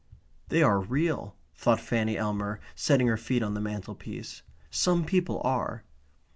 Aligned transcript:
They 0.49 0.63
are 0.63 0.79
real, 0.79 1.35
thought 1.53 1.79
Fanny 1.79 2.17
Elmer, 2.17 2.59
setting 2.73 3.05
her 3.05 3.17
feet 3.17 3.43
on 3.43 3.53
the 3.53 3.61
mantelpiece. 3.61 4.41
Some 4.71 5.05
people 5.05 5.39
are. 5.43 5.83